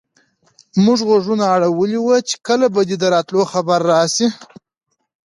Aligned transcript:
موږ 0.85 0.99
غوږونه 1.07 1.43
اړولي 1.55 1.99
وو 2.01 2.17
چې 2.27 2.35
کله 2.47 2.65
به 2.73 2.81
دې 2.87 2.95
د 3.01 3.03
راتلو 3.15 3.41
خبر 3.51 3.79
راشي. 3.91 4.27